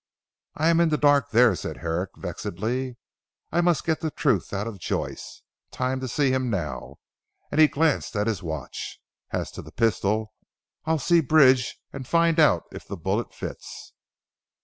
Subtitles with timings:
[0.55, 2.97] "I am in the dark there," said Herrick vexedly.
[3.51, 5.43] "I must get the truth out of Joyce.
[5.69, 6.95] Time to see him now,"
[7.51, 8.99] and he glanced at his watch.
[9.29, 10.33] "As to the pistol
[10.85, 13.93] I'll see Bridge and find out if the bullet fits."